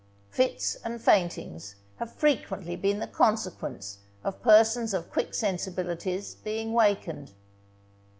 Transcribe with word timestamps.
Fits 0.31 0.73
and 0.83 0.99
faintings 0.99 1.75
have 1.97 2.11
frequently 2.11 2.75
been 2.75 2.97
the 2.97 3.05
consequence 3.05 3.99
of 4.23 4.41
persons 4.41 4.95
of 4.95 5.11
quick 5.11 5.35
sensibilities 5.35 6.33
being 6.33 6.73
wakened. 6.73 7.33